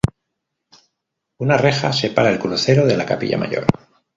[1.47, 3.67] Una reja separa el crucero de la capilla mayor.